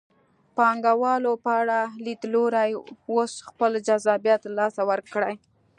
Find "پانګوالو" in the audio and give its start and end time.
0.57-1.33